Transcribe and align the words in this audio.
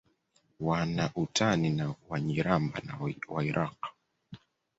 Wana 0.59 1.11
utani 1.15 1.69
na 1.69 1.95
Wanyiramba 2.09 2.79
na 2.85 2.93
Wairaqw 3.31 3.81